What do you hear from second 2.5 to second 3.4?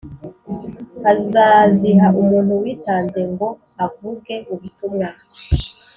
witanze